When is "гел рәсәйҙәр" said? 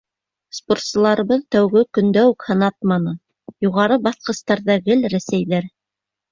4.91-5.73